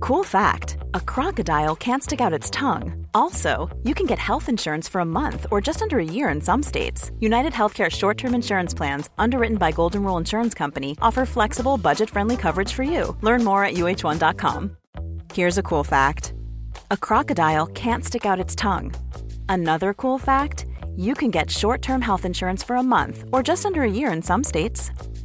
[0.00, 3.06] Cool fact a crocodile can't stick out its tongue.
[3.14, 6.40] Also, you can get health insurance for a month or just under a year in
[6.40, 7.10] some states.
[7.20, 12.10] United Healthcare short term insurance plans, underwritten by Golden Rule Insurance Company, offer flexible, budget
[12.10, 13.16] friendly coverage for you.
[13.22, 14.76] Learn more at uh1.com.
[15.34, 16.34] Here's a cool fact
[16.90, 18.92] a crocodile can't stick out its tongue.
[19.48, 23.66] Another cool fact you can get short term health insurance for a month or just
[23.66, 24.90] under a year in some states.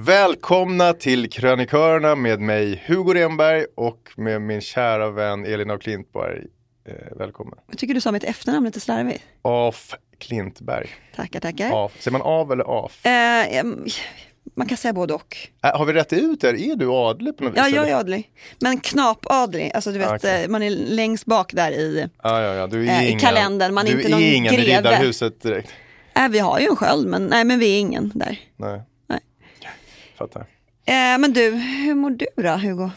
[0.00, 6.44] Välkomna till Krönikörerna med mig Hugo Renberg och med min kära vän Elin af Klintberg.
[6.88, 7.58] Eh, välkommen.
[7.68, 9.22] Jag tycker du sa mitt efternamn lite slarvigt.
[9.42, 10.88] Af Klintberg.
[11.16, 11.84] Tackar, tackar.
[11.84, 11.92] Af.
[11.98, 13.06] Säger man av eller af?
[13.06, 13.64] Eh,
[14.54, 15.36] man kan säga både och.
[15.64, 16.48] Äh, har vi rätt ut det?
[16.48, 17.58] Är du adlig på något vis?
[17.58, 18.30] Ja, jag är adlig.
[18.60, 20.42] Men knapadlig, alltså du vet, Ah, okej.
[20.44, 22.08] eh, man är längst bak där i...
[22.22, 22.66] Ja, ja, ja.
[22.66, 24.78] Du är Eh, i ingen, kalendern, man är du inte någon är ingen i greve.
[24.78, 25.70] Riddarhuset direkt.
[26.16, 28.40] Äh, vi har ju en sköld, men nej, men vi är ingen där.
[28.56, 28.82] Nej.
[30.18, 30.40] Fattar.
[30.40, 32.90] Eh, men du, hur mår du då, Hugo?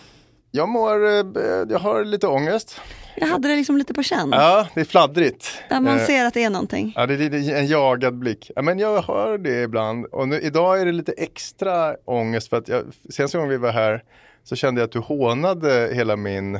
[0.51, 1.25] Jag mår, eh,
[1.69, 2.81] jag har lite ångest.
[3.15, 4.29] Jag hade det liksom lite på känn.
[4.31, 5.63] Ja, det är fladdrigt.
[5.69, 6.93] Där man Eh, ser att det är någonting.
[6.95, 8.51] Ja, det är det är en jagad blick.
[8.55, 10.05] Ja, men jag hör det ibland.
[10.05, 13.71] Och nu, idag är det lite extra ångest för att jag, senaste gången vi var
[13.71, 14.03] här
[14.43, 16.59] så kände jag att du hånade hela min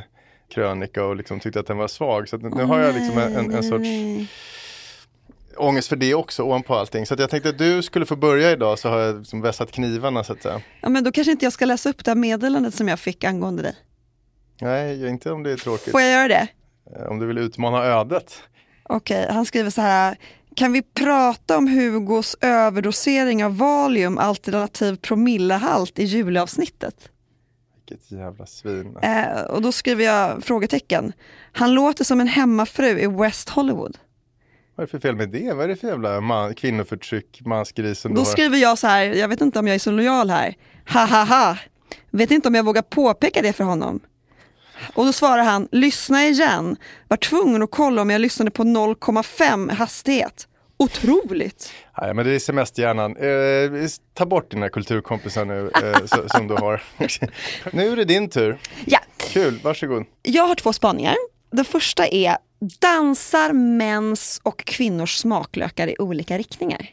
[0.54, 2.30] krönika och liksom tyckte att den var svag.
[2.30, 4.28] Så att nu, nu har jag liksom en, en, en sorts Nej.
[5.58, 7.06] Ångest för det också ovanpå allting.
[7.06, 10.24] Så jag tänkte att du skulle få börja idag så har jag liksom vässat knivarna
[10.24, 10.62] så att säga.
[10.82, 13.24] Ja, men då kanske inte jag ska läsa upp det här meddelandet som jag fick
[13.24, 13.76] angående dig.
[14.62, 15.92] Nej, inte om det är tråkigt.
[15.92, 16.48] Får jag göra det?
[16.96, 18.44] Eh, Om du vill utmana ödet.
[18.84, 20.18] Okej, han skriver så här.
[20.56, 27.10] Kan vi prata om Hugos överdosering av Valium alternativ promillehalt i julavsnittet?
[27.90, 28.98] Vilket jävla svin.
[29.02, 31.14] Eh, och då skriver jag frågetecken.
[31.52, 33.98] Han låter som en hemmafru i West Hollywood.
[34.76, 35.54] Vad är det för fel med det?
[35.54, 38.26] Vad är det för jävla man, kvinnoförtryck, mansgris som Då har?
[38.26, 40.56] skriver jag så här, jag vet inte om jag är så lojal här.
[40.94, 41.58] Ha ha ha.
[42.12, 44.00] Vet inte om jag vågar påpeka det för honom.
[44.94, 46.76] Och då svarar han, lyssna igen.
[47.08, 50.48] Var tvungen att kolla om jag lyssnade på 0,5 hastighet.
[50.78, 51.72] Otroligt.
[52.02, 53.16] Nej, men det är semesterhjärnan.
[53.18, 56.84] Eh, ta bort dina kulturkompisar nu eh, som du har.
[57.76, 58.58] nu är det din tur.
[58.86, 60.06] Ja, Kul, varsågod.
[60.22, 61.16] jag har två spaningar.
[61.52, 62.38] Den första är,
[62.80, 66.90] dansar mäns och kvinnors smaklökar i olika riktningar?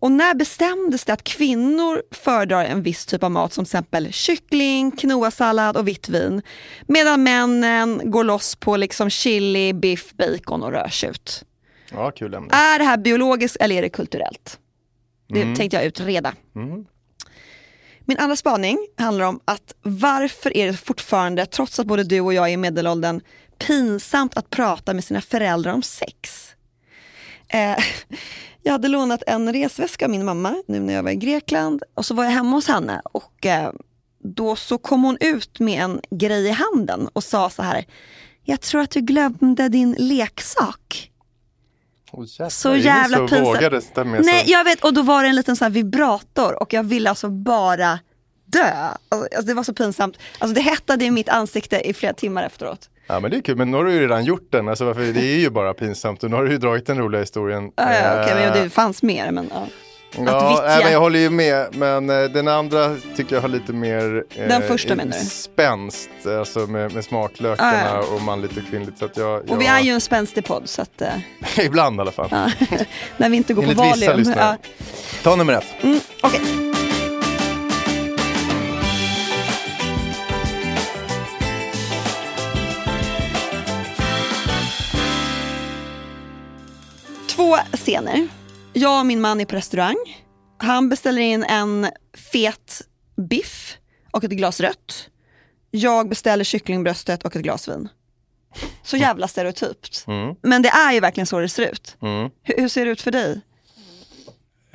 [0.00, 4.12] Och när bestämdes det att kvinnor föredrar en viss typ av mat som till exempel
[4.12, 6.42] kyckling, quinoa-sallad och vitt vin
[6.86, 11.44] medan männen går loss på liksom chili, biff, bacon och rödtjut?
[11.92, 12.48] Ja, kul ämne.
[12.54, 14.58] Är det här biologiskt eller är det kulturellt?
[15.28, 15.56] Det Mm.
[15.56, 16.34] tänkte jag utreda.
[16.56, 16.84] Mm.
[18.04, 22.34] Min andra spaning handlar om att varför är det fortfarande, trots att både du och
[22.34, 23.20] jag är i medelåldern,
[23.58, 26.48] pinsamt att prata med sina föräldrar om sex?
[27.48, 27.76] Eh,
[28.62, 32.06] Jag hade lånat en resväska av min mamma nu när jag var i Grekland och
[32.06, 33.72] så var jag hemma hos henne och eh,
[34.24, 37.84] då så kom hon ut med en grej i handen och sa så här.
[38.44, 41.10] Jag tror att du glömde din leksak.
[42.12, 43.60] Oh, jävlar, Så jävla pinsamt.
[44.24, 44.84] Nej, jag vet.
[44.84, 47.98] Och då var det en liten så här vibrator och jag ville alltså bara
[48.44, 48.88] dö.
[49.08, 50.16] Alltså, det var så pinsamt.
[50.38, 52.90] Alltså, det hettade i mitt ansikte i flera timmar efteråt.
[53.10, 55.00] Ja men det är kul, men nu har du ju redan gjort den, alltså, varför,
[55.02, 57.70] det är ju bara pinsamt och nu har du ju dragit den roliga historien.
[57.76, 59.30] Ja, ja, okej, men Eh, det fanns mer.
[59.30, 59.66] Men, ja.
[60.26, 63.72] Ja, nej, men jag håller ju med, men eh, den andra tycker jag har lite
[63.72, 65.24] mer eh, Den första menar du?
[65.24, 68.98] spänst, alltså med, med smaklökarna Ja, och manligt och kvinnligt.
[68.98, 71.08] Så att jag, Och vi jag- är ju en spänstig podd, så att, eh,
[71.64, 72.28] Ibland i alla fall.
[73.16, 74.32] när vi inte går Enligt på Valium.
[74.36, 74.56] Ja.
[75.22, 75.64] Ta nummer ett.
[75.82, 76.40] Mm, okej.
[87.48, 88.28] Två scener.
[88.72, 89.96] Jag och min man är på restaurang.
[90.58, 91.90] Han beställer in en
[92.32, 92.82] fet
[93.16, 93.76] biff
[94.10, 95.08] och ett glas rött.
[95.70, 97.88] Jag beställer kycklingbröstet och ett glas vin.
[98.82, 100.04] Så jävla stereotypt.
[100.06, 100.34] Mm.
[100.42, 101.96] Men det är ju verkligen så det ser ut.
[102.02, 102.30] Mm.
[102.42, 103.40] Hur, hur ser det ut för dig?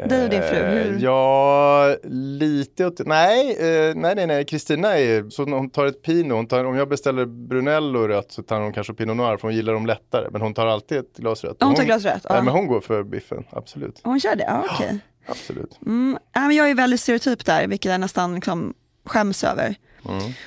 [0.09, 0.57] Dig och din fru?
[0.57, 0.95] Hur?
[0.95, 1.95] Eh, Ja,
[2.39, 6.47] lite åt, nej, eh, nej, nej, nej, Kristina är, så hon tar ett Pinot, hon
[6.47, 9.73] tar, om jag beställer Brunello rött så tar hon kanske Pinot Noir för hon gillar
[9.73, 11.57] dem lättare, men hon tar alltid ett glas rött.
[11.59, 12.43] Ja, hon tar glas rött, Nej, ja.
[12.43, 13.99] men hon går för biffen, absolut.
[14.03, 14.43] Hon kör det?
[14.47, 14.99] Ja, okej.
[15.27, 15.79] absolut.
[15.85, 18.73] Mm, ja, men jag är väldigt stereotyp där, vilket jag nästan liksom
[19.05, 19.75] skäms över.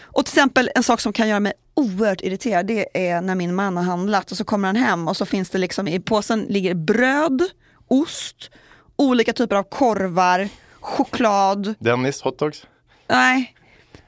[0.03, 3.55] Och till exempel en sak som kan göra mig oerhört irriterad, det är när min
[3.55, 6.41] man har handlat och så kommer han hem och så finns det liksom i påsen
[6.49, 7.43] ligger bröd,
[7.89, 8.51] ost,
[8.97, 10.49] olika typer av korvar,
[10.81, 11.75] choklad.
[11.79, 12.67] Dennis, hotdogs.
[13.09, 13.53] Nej.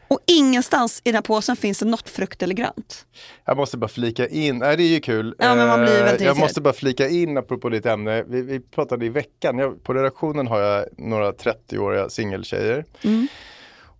[0.08, 3.06] Och ingenstans i den här påsen finns det något frukt eller grönt.
[3.44, 5.34] Jag måste bara flika in, nej det är ju kul.
[5.38, 6.36] Ja, men man blir Eh, väldigt jag irriterad.
[6.38, 8.22] måste bara flika in apropå ditt ämne.
[8.28, 12.84] Vi, vi pratade i veckan, jag, på redaktionen har jag några 30-åriga singeltjejer.
[13.02, 13.28] Mm.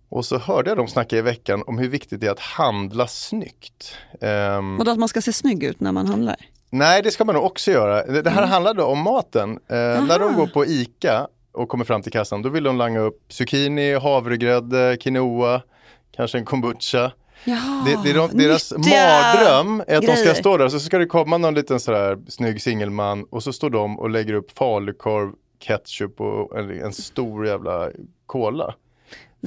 [0.09, 3.07] Och så hörde jag dem snacka i veckan om hur viktigt det är att handla
[3.07, 3.95] snyggt.
[4.21, 6.35] Ehm, Och då att man ska se snygg ut när man handlar.
[6.69, 8.05] Nej, det ska man nog också göra.
[8.05, 8.49] Det, det här Mm.
[8.49, 9.49] handlade om maten.
[9.51, 9.75] Eh,
[10.05, 13.21] när de går på ICA och kommer fram till kassan, då vill de langa upp
[13.29, 15.61] zucchini, havregrädde, quinoa,
[16.15, 17.11] kanske en kombucha.
[17.43, 20.33] Jaha, Det, det är de, deras mardröm är att de ska grejer.
[20.33, 23.69] stå där och så ska det komma någon liten sådär snygg singelman och så står
[23.69, 27.89] de och lägger upp falukorv, ketchup och en, en stor jävla
[28.25, 28.73] cola.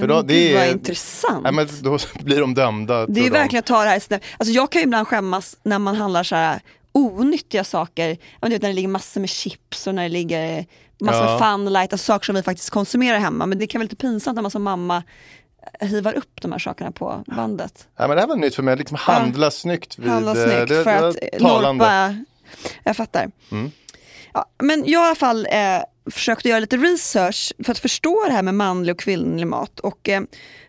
[0.01, 1.43] För då, det gud vad är, intressant.
[1.43, 3.07] nej, men då blir de dömda.
[3.07, 3.31] Det är de.
[3.31, 4.25] verkligen att ta det här snabbt.
[4.39, 6.61] Alltså jag kan ju ibland skämmas när man handlar så här
[6.93, 8.19] onyttiga saker.
[8.41, 10.67] Jag vet, när det ligger massor med chips och när det ligger
[11.01, 11.31] massor Ja.
[11.31, 13.47] med funlight, alltså saker som vi faktiskt konsumerar hemma.
[13.47, 15.03] Men det kan vara lite pinsamt när man som mamma
[15.81, 17.89] hivar upp de här sakerna på bandet.
[17.99, 19.99] Nej, men det här var nytt för mig, liksom handla snyggt.
[19.99, 22.17] Vid, Handla eh, snyggt det, för det att norpa.
[22.85, 23.31] Jag fattar.
[23.51, 23.71] Mm.
[24.35, 28.33] Ja, men jag i alla fall eh, försökt göra lite research för att förstå det
[28.33, 29.81] här med manlig och kvinnlig mat.
[29.81, 30.23] Och eh,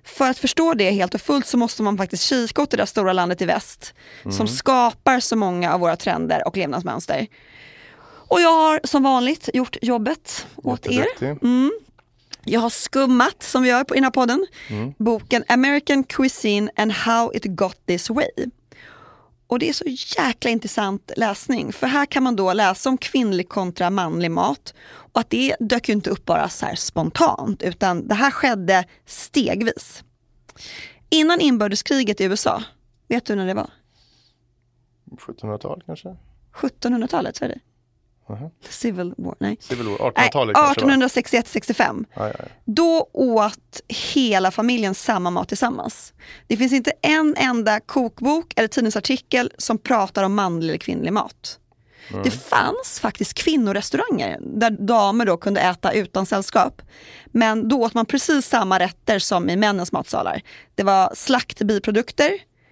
[0.04, 2.86] för att förstå det helt och fullt så måste man faktiskt kika åt det där
[2.86, 3.94] stora landet i väst
[4.32, 7.28] som skapar så många av våra trender och levnadsmönster.
[8.28, 10.92] Och jag har som vanligt gjort jobbet åt er.
[10.92, 11.50] Jätteduktig.
[12.46, 14.46] Jag har skummat, som vi gör på, i den här podden,
[14.98, 18.30] boken American Cuisine and How It Got This Way.
[19.48, 19.86] Och det är så
[20.18, 24.74] jäkla intressant läsning, för här kan man då läsa om kvinnlig kontra manlig mat.
[25.14, 28.86] Och att det dök ju inte upp bara så här spontant, utan det här skedde
[29.06, 30.04] stegvis.
[31.10, 32.64] Innan inbördeskriget i USA,
[33.08, 33.70] vet du när det var?
[35.18, 36.16] 1700-tal kanske?
[36.54, 37.60] 1700-talet, så är det?
[38.30, 38.50] Mhm.
[38.70, 39.58] Civil War, nej.
[39.60, 40.92] Civil War, Nej, 1800-talet kanske va?
[40.92, 42.06] 1861-65.
[42.16, 42.46] Ja, ja, ja.
[42.66, 43.82] Då åt
[44.14, 46.14] hela familjen samma mat tillsammans.
[46.48, 51.60] Det finns inte en enda kokbok eller tidningsartikel som pratar om manlig eller kvinnlig mat.
[52.24, 56.82] Det fanns faktiskt kvinnorestauranger där damer då kunde äta utan sällskap.
[57.26, 60.42] Men då åt man precis samma rätter som i männens matsalar.
[60.76, 62.32] Det var slaktbiprodukter,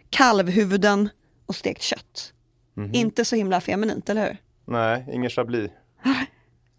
[0.10, 1.10] kalvhuvuden
[1.46, 2.34] och stekt kött.
[2.94, 4.38] Inte så himla feminint, eller hur?
[4.68, 5.72] Nej, ingen chablis.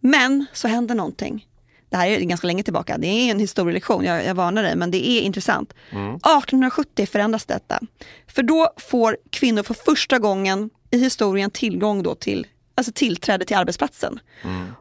[0.01, 1.47] Men så händer någonting.
[1.91, 4.91] Det här är ganska länge tillbaka, det är en historielektion, jag, jag varnar dig, men
[4.91, 5.75] det är intressant.
[5.91, 7.81] 1870 förändras detta.
[8.27, 13.57] För då får kvinnor för första gången i historien tillgång då till, alltså tillträde till
[13.57, 14.21] arbetsplatsen.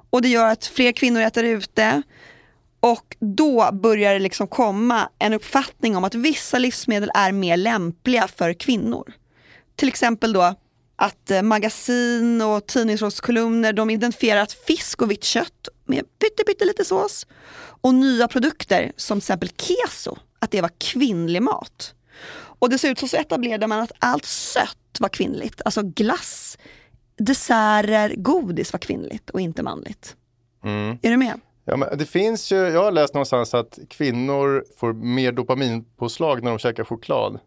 [0.09, 2.01] Och det gör att fler kvinnor äter ute.
[2.79, 8.27] Och då börjar det liksom komma en uppfattning om att vissa livsmedel är mer lämpliga
[8.27, 9.13] för kvinnor.
[9.75, 10.55] Till exempel då
[10.95, 16.05] att eh, magasin och tidningsrådskolumner de identifierar att fisk och vitt kött med
[16.45, 17.27] pytte lite sås
[17.81, 21.93] och nya produkter som till exempel keso, att det var kvinnlig mat.
[22.61, 26.57] Och dessutom så etablerade man att allt sött var kvinnligt, alltså glass,
[27.17, 30.15] desserter, godis var kvinnligt och inte manligt.
[31.01, 31.39] Är du med?
[31.65, 36.51] Ja, men det finns ju, jag har läst någonstans att kvinnor får mer dopaminpåslag när
[36.51, 37.39] de käkar choklad.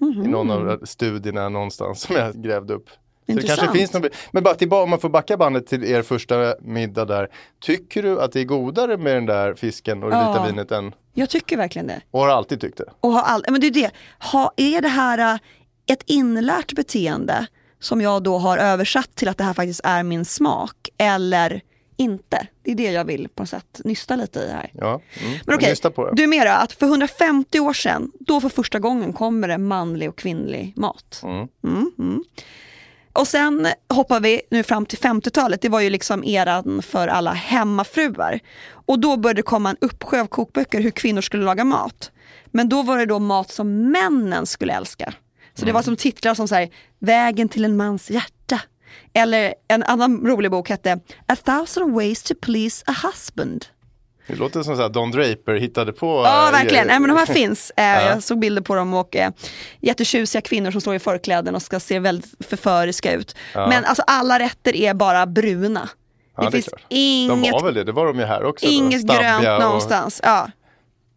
[0.00, 2.90] I någon av studierna någonstans som jag grävde upp.
[3.26, 6.02] Så det kanske finns någon, men bara tillbaka, om man får backa bandet till er
[6.02, 7.28] första middag där.
[7.60, 10.44] Tycker du att det är godare med den där fisken och det vita Ja.
[10.46, 12.00] vinet än, Jag tycker verkligen det.
[12.10, 12.84] och har alltid tyckt det?
[13.00, 15.40] Och ha all, men det är det, ha, är det här äh,
[15.86, 17.46] ett inlärt beteende
[17.80, 21.60] som jag då har översatt till att det här faktiskt är min smak eller
[21.96, 22.46] inte?
[22.62, 24.70] Det är det jag vill på något sätt nysta lite i här.
[24.74, 25.38] Ja, mm.
[25.46, 26.12] Men okej, det.
[26.12, 30.18] du då, att för 150 år sedan, då för första gången kommer det manlig och
[30.18, 31.20] kvinnlig mat.
[31.24, 31.48] Mm.
[31.64, 32.24] Mm, mm.
[33.12, 37.32] Och sen hoppar vi nu fram till 50-talet, det var ju liksom eran för alla
[37.32, 38.40] hemmafruar.
[38.86, 42.10] Och då började det komma en uppsjö av kokböcker hur kvinnor skulle laga mat.
[42.46, 45.14] Men då var det då mat som männen skulle älska.
[45.54, 48.60] Så det var som titlar som så här, Vägen till en mans hjärta.
[49.12, 53.66] Eller en annan rolig bok hette A thousand ways to please a husband.
[54.26, 56.22] Det låter som här Don Draper hittade på.
[56.24, 56.86] Ja, eh, verkligen.
[56.86, 57.72] Nej, men de här finns.
[57.76, 59.30] Eh, Jag såg bilder på dem och eh,
[59.80, 63.36] jättetjusiga kvinnor som står i förkläden och ska se väldigt förföriska ut.
[63.54, 65.88] Men alltså alla rätter är bara bruna.
[66.36, 68.66] Ja, det, det finns inget, De var väl det, det var de ju här också.
[68.66, 70.20] inget grönt och någonstans.
[70.24, 70.48] Ja.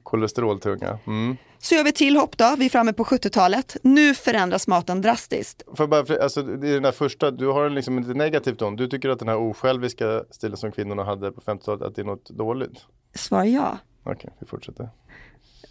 [0.06, 1.00] Kolesteroltunga.
[1.08, 1.38] Mm.
[1.60, 3.78] Så gör vi till hopp då, vi är framme på 70-talet.
[3.82, 5.64] Nu förändras maten drastiskt.
[5.78, 8.76] För bara, alltså, det är den där första, du har en liksom lite negativ ton.
[8.76, 12.06] Du tycker att den här osjälviska stilen som kvinnorna hade på 50-talet, att det är
[12.06, 12.86] något dåligt?
[13.16, 13.78] Svar ja.
[14.04, 14.90] Okej, vi fortsätter.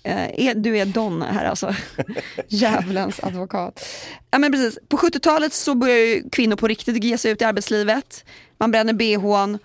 [0.03, 1.75] Eh, du är Don här alltså.
[2.49, 3.87] Djävulens advokat.
[4.31, 4.79] Ja, men precis.
[4.89, 8.25] På 70-talet så börjar ju kvinnor på riktigt ge sig ut i arbetslivet.
[8.59, 9.59] Man bränner bhn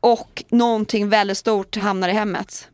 [0.00, 2.68] och någonting väldigt stort hamnar i hemmet.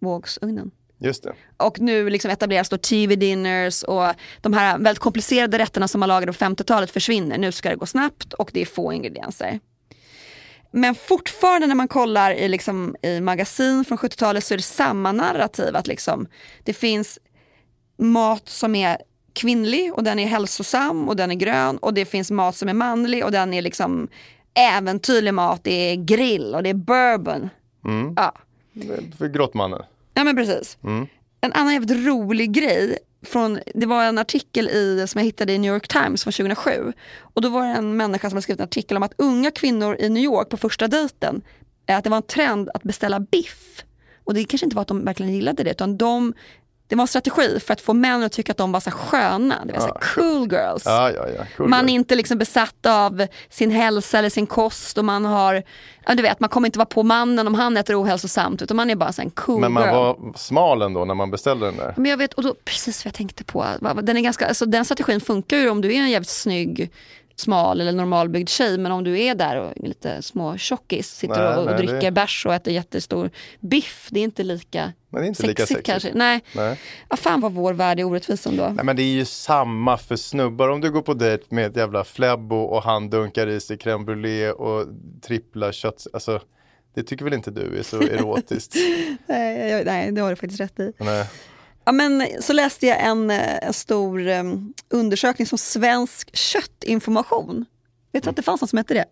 [0.00, 0.70] Mikrovågsugnen.
[1.00, 1.32] Just det.
[1.56, 4.06] Och nu liksom etableras då TV-dinners och
[4.40, 7.38] de här väldigt komplicerade rätterna som man lagade på 50-talet försvinner.
[7.38, 9.60] Nu ska det gå snabbt och det är få ingredienser.
[10.70, 15.12] Men fortfarande när man kollar i, liksom, i magasin från 70-talet så är det samma
[15.12, 15.76] narrativ.
[15.76, 16.26] Att liksom,
[16.64, 17.18] det finns
[17.98, 18.98] mat som är
[19.32, 21.78] kvinnlig och den är hälsosam och den är grön.
[21.78, 24.08] Och det finns mat som är manlig och den är liksom
[24.54, 25.64] äventyrlig mat.
[25.64, 27.48] Det är grill och det är bourbon.
[28.16, 28.34] Ja.
[29.18, 29.82] För grottmannen.
[30.14, 30.78] Ja men precis.
[31.40, 35.58] En annan jävligt rolig grej, från, det var en artikel i, som jag hittade i
[35.58, 36.92] New York Times från 2007.
[37.20, 39.96] Och då var det en människa som hade skrivit en artikel om att unga kvinnor
[39.98, 41.42] i New York på första dejten,
[41.86, 43.84] eh, att det var en trend att beställa biff.
[44.24, 46.34] Och det kanske inte var att de verkligen gillade det, utan de,
[46.88, 49.64] det var en strategi för att få män att tycka att de var så sköna,
[49.64, 50.82] det var så cool girls.
[50.84, 51.44] Ja, ja, ja.
[51.56, 51.94] Cool Man är girl.
[51.94, 55.62] inte liksom besatt av sin hälsa eller sin kost och man har,
[56.16, 58.96] du vet man kommer inte vara på mannen om han äter ohälsosamt utan man är
[58.96, 59.94] bara en cool Men man girl.
[59.94, 61.94] var smal ändå när man beställde den där.
[61.96, 63.66] Men jag vet, och då, precis vad jag tänkte på.
[64.02, 66.90] Den, är ganska, alltså, den strategin funkar ju om du är en jävligt snygg,
[67.40, 68.78] smal eller normalbyggd tjej.
[68.78, 71.76] Men om du är där och är lite små tjockis, sitter Nej, och, och nej,
[71.76, 73.30] dricker det- bärs och äter jättestor
[73.60, 74.08] biff.
[74.10, 75.86] Det är inte lika Men det är inte lika sexigt sexigt.
[76.04, 76.18] kanske.
[76.18, 76.40] Nej.
[76.56, 76.80] Nej.
[77.10, 78.68] Ja, fan vad vår värld är orättvis ändå.
[78.68, 80.68] Nej men det är ju samma för snubbar.
[80.68, 84.04] Om du går på dejt med ett jävla flebbo och han dunkar i sig crème
[84.04, 84.86] brûlée och
[85.22, 86.06] trippla kött.
[86.12, 86.40] Alltså
[86.94, 88.74] det tycker väl inte du är så erotiskt?
[89.26, 90.92] Nej, jag- nej, det har du faktiskt rätt i.
[90.98, 91.26] Nej.
[91.88, 94.42] Ja, men, så läste jag en, eh, en stor eh,
[94.88, 97.64] undersökning som Svensk köttinformation.
[98.12, 99.04] Vet du att det fanns något som hette det?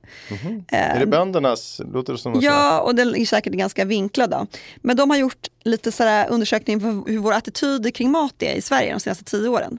[0.69, 1.81] Är det böndernas?
[1.93, 4.47] Låter det som Ja, och den är säkert ganska vinklad då.
[4.77, 8.63] Men de har gjort lite sådär undersökning för hur vår attityd kring mat är i
[8.63, 9.79] Sverige de senaste tio åren.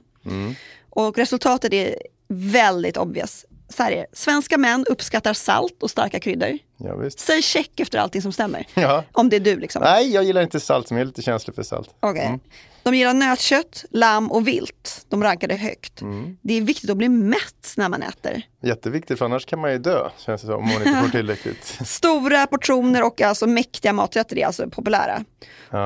[0.90, 1.94] Och resultatet är
[2.28, 3.44] väldigt obvious.
[3.68, 4.06] Så här är det.
[4.12, 6.58] Svenska män uppskattar salt och starka kryddor.
[6.76, 7.18] Ja, visst.
[7.20, 8.66] Säg check efter allting som stämmer.
[8.74, 9.04] Ja.
[9.12, 9.82] Om det är du liksom.
[9.82, 11.90] Nej, jag gillar inte salt, men jag är lite känslig för salt.
[12.00, 12.38] Okej.
[12.82, 15.06] De gillar nötkött, lamm och vilt.
[15.08, 16.00] De rankade högt.
[16.42, 18.42] Det är viktigt att bli mätt när man äter.
[18.62, 21.78] Jätteviktigt, för annars kan man ju dö, känns det som, om man inte får tillräckligt.
[21.86, 25.24] Stora portioner och alltså mäktiga maträtter är alltså populära.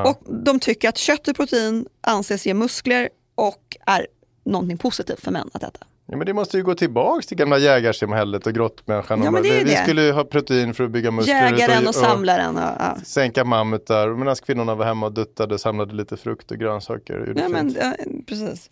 [0.06, 4.06] Och de tycker att kött och protein anses ge muskler och är
[4.44, 5.86] någonting positivt för män att äta.
[6.06, 9.22] Ja, men det måste ju gå tillbaks till gamla jägarsamhället och grottmänniskan.
[9.22, 9.82] Ja, men det är vi det.
[9.82, 11.34] skulle ju ha protein för att bygga muskler.
[11.34, 12.56] Jägaren och samlaren.
[12.56, 12.96] Och, ja.
[13.04, 17.18] Sänka mammutar, medan kvinnorna var hemma och duttade och samlade lite frukt och grönsaker.
[17.18, 17.94] och Ja, men, ja,
[18.26, 18.70] precis.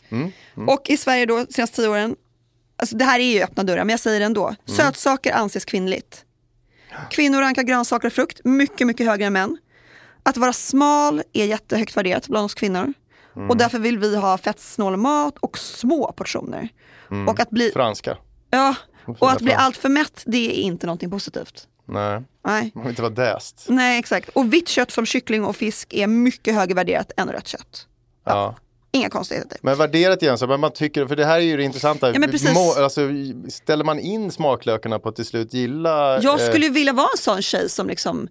[0.69, 2.17] Och i Sverige då, senaste tio åren,
[2.77, 4.55] alltså det här är ju öppna dörrar, men jag säger det ändå.
[4.67, 6.25] Sötsaker anses kvinnligt.
[7.11, 9.59] Kvinnor rankar grönsaker och frukt mycket, mycket högre än män.
[10.23, 12.93] Att vara smal är jättehögt värderat bland oss kvinnor.
[13.49, 16.69] Och därför vill vi ha fettsnål mat och små portioner.
[17.29, 18.17] Och att bli, Franska.
[18.51, 18.75] ja,
[19.19, 21.67] och att bli allt för mätt, det är inte någonting positivt.
[21.89, 22.73] Nej, Nej.
[22.75, 23.67] man vill inte vara däst.
[23.69, 24.29] Nej, exakt.
[24.29, 27.87] Och vitt kött som kyckling och fisk är mycket högre värderat än rött kött.
[28.25, 28.57] Ja.
[28.93, 29.59] Inga konstigheter.
[29.63, 32.13] Men värderat igen, så men man tycker, för det här är ju det intressanta.
[32.13, 32.55] Ja, men precis.
[32.55, 33.01] Må, alltså,
[33.49, 36.23] ställer man in smaklökarna på att till slut gilla...
[36.23, 38.29] Jag eh, skulle ju vilja vara en sån tjej som liksom,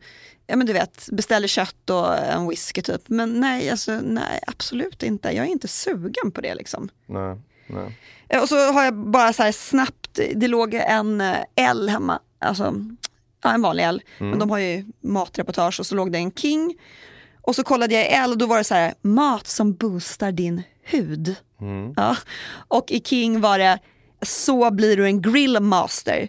[0.49, 3.01] ja men du vet, beställer kött och en whisky typ.
[3.09, 5.31] Men nej, alltså nej, absolut inte.
[5.31, 6.89] Jag är inte sugen på det liksom.
[7.05, 7.37] Nej,
[7.67, 7.97] nej.
[8.29, 12.19] Eh, Och så har jag bara så här snabbt, det låg en eh, L hemma,
[12.39, 12.75] alltså
[13.43, 16.75] ja, en vanlig L, men de har ju matreportage och så låg det en King.
[17.41, 20.31] Och så kollade jag i L och då var det så här, mat som boostar
[20.31, 21.35] din hud.
[21.95, 22.15] Ja.
[22.67, 23.79] Och i King var det,
[24.21, 26.27] så blir du en grillmaster.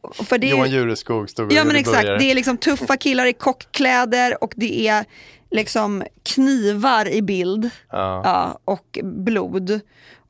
[0.00, 2.18] Och För det, Johan Jureskog stod och Ja men exakt, burgare.
[2.18, 5.04] det är liksom tuffa killar i kockkläder och det är
[5.50, 8.22] liksom knivar i bild Ja.
[8.24, 9.80] ja, och blod.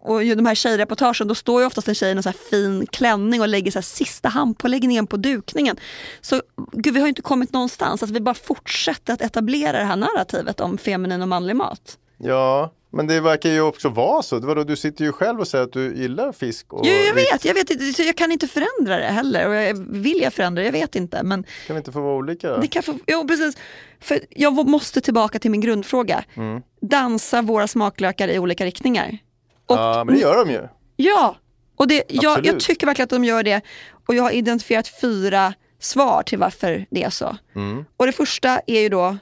[0.05, 2.37] Och ju de här tjejreportagen, då står ju oftast en tjej i en så här
[2.51, 5.77] fin klänning och lägger så här sista handpåläggningen på dukningen.
[6.21, 6.43] Så
[6.73, 10.61] gud, vi har inte kommit någonstans, att vi bara fortsätter att etablera det här narrativet
[10.61, 11.99] om feminin och manlig mat.
[12.19, 14.39] Ja, men det verkar ju också vara så.
[14.39, 16.73] Det var då, du sitter ju själv och säger att du gillar fisk.
[16.73, 19.49] Och Jo, jag vet, jag vet så jag kan inte förändra det heller.
[19.49, 20.67] Och jag, vill jag förändra det?
[20.67, 21.23] Jag vet inte.
[21.23, 22.57] Men Kan vi inte få vara olika?
[22.57, 23.57] Det kan få, jo, precis.
[24.01, 26.25] För jag måste tillbaka till min grundfråga.
[26.35, 26.63] Mm.
[26.81, 29.19] Dansar våra smaklökar i olika riktningar?
[29.67, 30.69] Och, ja, men det gör de ju.
[30.97, 31.37] Ja,
[31.77, 33.61] och det, jag, jag tycker verkligen att de gör det.
[34.07, 37.37] Och jag har identifierat fyra svar till varför det är så.
[37.55, 37.85] Mm.
[37.97, 39.17] Och det första är ju då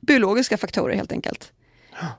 [0.00, 1.52] biologiska faktorer helt enkelt.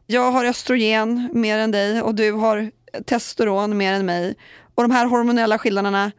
[0.06, 2.72] Jag har östrogen mer än dig och du har
[3.06, 4.36] testosteron mer än mig.
[4.76, 6.12] Och de här hormonella skillnaderna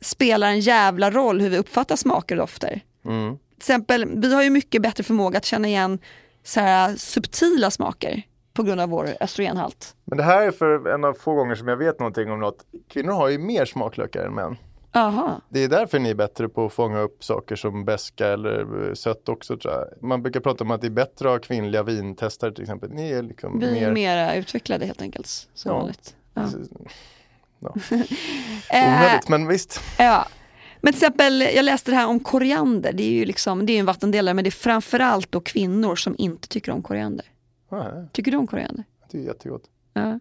[0.00, 2.80] spelar en jävla roll hur vi uppfattar smaker och dofter.
[3.04, 3.36] Mm.
[3.36, 5.98] Till exempel, vi har ju mycket bättre förmåga att känna igen
[6.44, 9.94] så här subtila smaker på grund av vår östrogenhalt.
[10.04, 12.66] Men det här är för en av få gånger som jag vet någonting om något.
[12.88, 14.56] Kvinnor har ju mer smaklökar än män.
[14.92, 15.40] Aha.
[15.48, 18.94] Det är därför ni är bättre på att fånga upp saker som beska eller eh,
[18.94, 19.84] sött också tror jag.
[20.08, 22.90] Man brukar prata om att det är bättre att ha kvinnliga vintestare till exempel.
[22.90, 23.92] Ni är liksom Vi är mer...
[23.92, 25.26] mera utvecklade helt enkelt.
[25.26, 25.78] Som Ja.
[25.78, 26.16] vanligt.
[26.34, 26.42] Ja.
[27.60, 27.74] Ja.
[28.70, 29.80] Eh, Onödigt, men visst.
[29.98, 30.26] ja.
[30.80, 32.92] Men till exempel, jag läste det här om koriander.
[32.92, 36.14] Det är ju liksom, det är en vattendelare men det är framförallt då kvinnor som
[36.18, 37.26] inte tycker om koriander.
[37.70, 38.84] Nej, Tycker du om koriander?
[39.10, 39.62] det är jättegott.
[39.94, 40.20] Ja.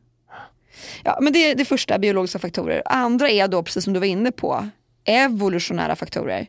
[1.03, 2.81] Ja, men det är det första, biologiska faktorer.
[2.85, 4.69] Andra är då, precis som du var inne på,
[5.05, 6.47] evolutionära faktorer.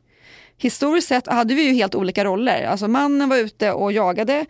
[0.58, 2.66] Historiskt sett hade vi ju helt olika roller.
[2.66, 4.46] Alltså mannen var ute och jagade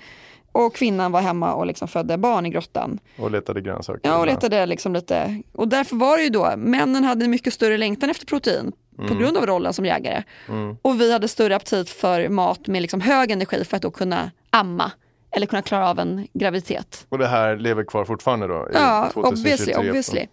[0.52, 2.98] och kvinnan var hemma och liksom födde barn i grottan.
[3.18, 4.00] Och letade grönsaker.
[4.08, 5.42] Ja, och letade liksom lite.
[5.52, 8.72] Och därför var det ju då, männen hade en mycket större längtan efter protein
[9.08, 10.22] på grund av rollen som jägare.
[10.82, 14.30] Och vi hade större aptit för mat med liksom hög energi för att då kunna
[14.50, 14.92] amma
[15.36, 17.06] eller kunna klara av en graviditet.
[17.08, 18.68] Och det här lever kvar fortfarande då?
[18.72, 19.74] Ja, 2023.
[19.74, 19.88] obviously.
[19.88, 20.26] obviously.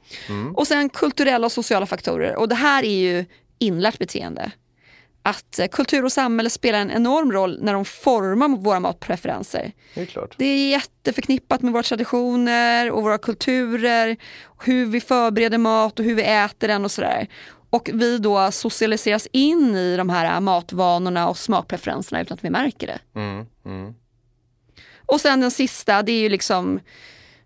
[0.56, 2.36] Och sen kulturella och sociala faktorer.
[2.36, 3.26] Och det här är ju
[3.60, 4.52] inlärt beteende.
[5.24, 9.72] Att eh, kultur och samhälle spelar en enorm roll när de formar våra matpreferenser.
[9.96, 10.36] Det är klart.
[10.38, 14.18] Det är jätteförknippat med våra traditioner och våra kulturer,
[14.64, 17.28] hur vi förbereder mat och hur vi äter den och sådär.
[17.70, 22.88] Och vi då socialiseras in i de här matvanorna och smakpreferenserna utan att vi märker
[22.88, 23.00] det.
[23.20, 23.94] Mm, mm.
[25.06, 26.80] Och sen den sista, det är ju liksom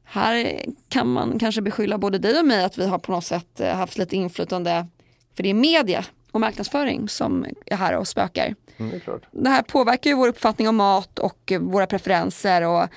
[0.04, 3.60] här kan man kanske beskylla både dig och mig att vi har på något sätt
[3.60, 4.88] eh, haft lite inflytande,
[5.36, 8.56] för det är media och marknadsföring som är här och spökar.
[8.78, 12.62] Mm, det här påverkar ju vår uppfattning om mat och eh, våra preferenser.
[12.62, 12.88] Och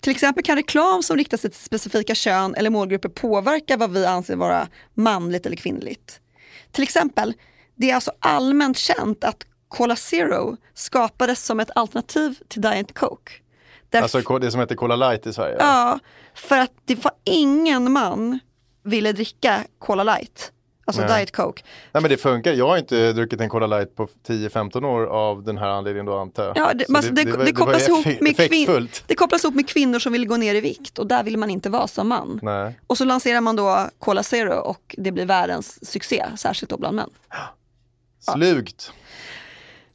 [0.00, 4.06] till exempel kan reklam som riktar sig till specifika kön eller målgrupper påverka vad vi
[4.06, 6.20] anser vara manligt eller kvinnligt.
[6.70, 7.34] Till exempel,
[7.74, 13.32] det är alltså allmänt känt att Cola Zero skapades som ett alternativ till Diet Coke.
[13.98, 15.56] Alltså det som heter Cola Light i Sverige?
[15.58, 15.98] ja,
[16.34, 18.38] för att det var ingen man
[18.84, 20.52] ville dricka Cola Light,
[20.84, 21.16] alltså Nej.
[21.16, 21.62] Diet Coke.
[21.92, 22.52] Nej men det funkar.
[22.52, 26.18] Jag har inte druckit en Cola Light på 10-15 år av den här anledningen då
[26.18, 26.56] antar jag.
[26.56, 29.54] Ja, det, men alltså, det, det, var- var kopplas ihop med kvin- det kopplas ihop
[29.54, 32.08] med kvinnor som vill gå ner i vikt och där vill man inte vara som
[32.08, 32.40] man.
[32.42, 32.78] Nej.
[32.86, 36.96] Och så lanserar man då Cola Zero och det blir världens succé, särskilt då bland
[36.96, 37.10] män.
[38.34, 38.92] Slugt.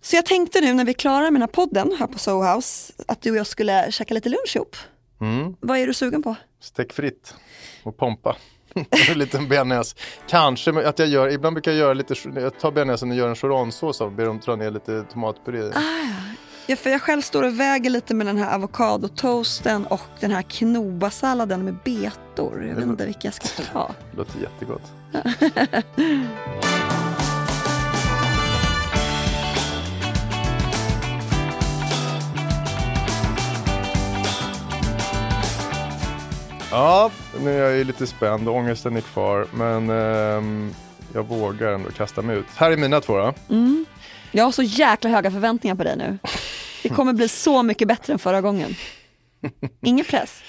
[0.08, 2.56] Så jag tänkte nu när vi är klara med den här podden här på Soho
[2.56, 4.76] House att du och jag skulle käka lite lunch ihop.
[5.22, 5.56] Mm.
[5.60, 6.36] Vad är du sugen på?
[6.62, 7.36] Stek fritt
[7.84, 8.36] och pompa.
[9.10, 9.96] en liten bearnaise.
[10.28, 13.36] Kanske att jag gör, ibland brukar jag göra lite, jag tar bearnaisen och gör en
[13.36, 15.72] choronsås av, ber dem dra ner lite tomatpuré i.
[16.68, 20.42] Ja, för jag själv står och väger lite med den här avokadotoasten och den här
[20.42, 22.66] quinoa-salladen med betor.
[22.68, 23.92] Jag vet inte vilka jag ska ta.
[24.18, 24.92] Låter jättegott.
[36.78, 37.12] Ja,
[37.44, 40.72] nu är jag ju lite spänd och ångesten är kvar men ehm,
[41.14, 42.46] jag vågar ändå kasta mig ut.
[42.56, 43.34] Här är mina två då.
[44.32, 46.18] Jag har så jäkla höga förväntningar på dig nu.
[46.84, 48.76] Det kommer bli så mycket bättre än förra gången.
[49.82, 50.44] Ingen press.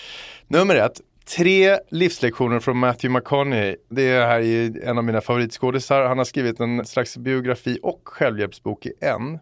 [0.48, 1.00] Nummer ett,
[1.36, 3.76] Tre livslektioner från Matthew McConaughey.
[3.90, 6.04] Det är här i en av mina favoritskådisar.
[6.04, 9.38] Han har skrivit en slags biografi och självhjälpsbok i en.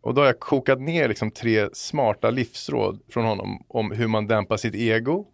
[0.00, 4.26] Och då har jag kokat ner liksom tre smarta livsråd från honom om hur man
[4.26, 5.26] dämpar sitt ego,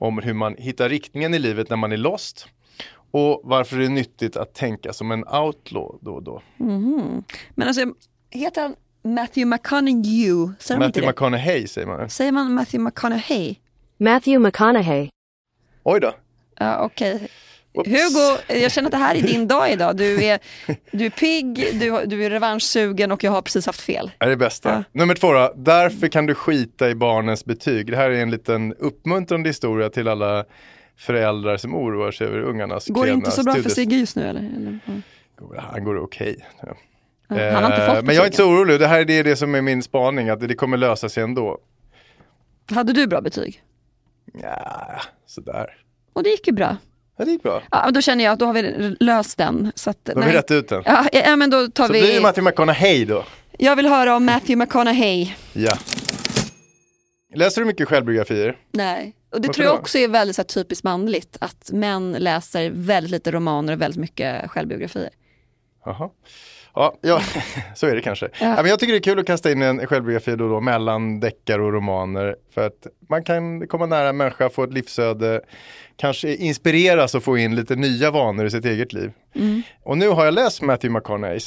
[0.00, 2.48] om hur man hittar riktningen i livet när man är lost
[3.10, 6.42] och varför det är nyttigt att tänka som en outlaw då och då.
[7.54, 7.84] Men alltså,
[8.30, 10.48] heter han Matthew McConaughey?
[10.58, 11.06] Säger Matthew?
[11.06, 12.10] McConaughey säger man.
[12.10, 13.56] Säger man Matthew McConaughey?
[13.96, 15.08] Matthew McConaughey.
[15.82, 16.12] Oj då.
[16.56, 17.28] Ja, okej.
[17.72, 17.88] Oops.
[17.88, 19.96] Hugo, jag känner att det här är din dag idag.
[19.96, 20.38] Du är,
[20.90, 24.10] du är pigg, du, du är revanschsugen och jag har precis haft fel.
[24.18, 24.84] Det är det bästa.
[24.92, 25.52] Nummer två då.
[25.56, 27.90] Därför kan du skita i barnens betyg.
[27.90, 30.44] Det här är en liten uppmuntrande historia till alla
[30.96, 33.70] föräldrar som oroar sig över ungarnas Går det inte så bra för.
[33.70, 34.78] Sigge just nu eller?
[34.84, 35.60] ja.
[35.72, 36.46] Han går okej.
[36.62, 36.74] Ja.
[37.28, 38.80] Ja, han har inte Eh, Men jag är inte så orolig.
[38.80, 41.58] Det här är det, det som är min spaning, att det kommer lösa sig ändå.
[42.70, 43.62] Hade du bra betyg?
[44.42, 45.66] Ja, sådär.
[46.12, 46.76] Och det gick ju bra.
[47.16, 47.62] Ja, det gick bra.
[47.70, 49.72] Ja, då känner jag att då har vi löst den.
[49.74, 50.82] Så att, Då har vi rätt ut den.
[50.86, 52.00] Ja, ja, men då tar Så vi...
[52.00, 53.24] blir det Matthew McConaughey då.
[53.58, 55.32] Jag vill höra om Matthew McConaughey.
[55.52, 55.78] Ja.
[57.34, 58.56] Läser du mycket självbiografier?
[58.72, 59.14] Nej.
[59.32, 59.78] Och det Varför tror jag då?
[59.80, 61.36] också är väldigt så här, typiskt manligt.
[61.40, 65.10] Att män läser väldigt lite romaner och väldigt mycket självbiografier.
[65.84, 66.10] Jaha.
[66.74, 67.20] Ja, ja,
[67.74, 68.28] så är det kanske.
[68.40, 68.56] Ja.
[68.56, 71.62] men jag tycker det är kul att kasta in en självbiografi då då mellan deckare
[71.62, 72.36] och romaner.
[72.54, 75.40] För att man kan komma nära en människa, få ett livsöde,
[75.96, 79.12] kanske inspireras och få in lite nya vanor i sitt eget liv.
[79.82, 81.40] Och nu har jag läst Matthew McConaughey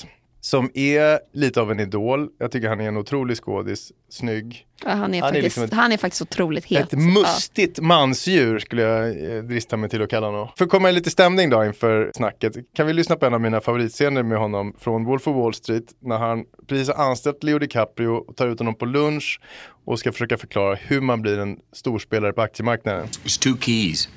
[0.45, 2.29] som är lite av en idol.
[2.39, 4.65] Jag tycker han är en otrolig skådis, snygg.
[4.85, 6.93] Ja, han, är Han är faktiskt, liksom ett- han är faktiskt otroligt het.
[6.93, 10.47] Ett mustigt mansdjur skulle jag eh, drista mig till att kalla honom.
[10.57, 13.41] För att komma i lite stämning då inför snacket kan vi lyssna på en av
[13.41, 17.59] mina favoritscener med honom från Wolf of Wall Street när han precis har anställt Leo
[17.59, 19.39] DiCaprio och tar ut honom på lunch
[19.85, 23.07] och ska försöka förklara hur man blir en storspelare på aktiemarknaden.
[23.07, 24.09] There's two keys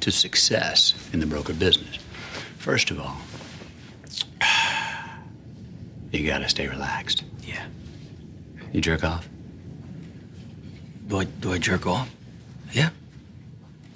[0.00, 2.00] to success in the broker business.
[2.58, 3.10] First of all,
[6.12, 7.24] you gotta stay relaxed.
[7.42, 7.66] Yeah.
[8.72, 9.28] You jerk off?
[11.06, 12.10] Do I do I jerk off?
[12.72, 12.90] Yeah.